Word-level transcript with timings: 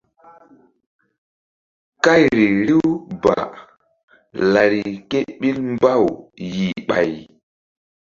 Kayri 2.03 2.45
riw 2.67 2.87
balari 3.21 4.81
ké 5.09 5.19
ɓil 5.39 5.57
mbaw 5.73 6.03
yih 6.51 6.75
ɓay. 6.87 7.11